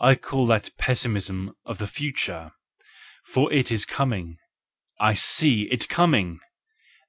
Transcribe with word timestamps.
I 0.00 0.16
call 0.16 0.48
that 0.48 0.76
pessimism 0.78 1.54
of 1.64 1.78
the 1.78 1.86
future,—for 1.86 3.52
it 3.52 3.70
is 3.70 3.84
coming! 3.86 4.38
I 4.98 5.14
see 5.14 5.70
it 5.70 5.88
coming! 5.88 6.40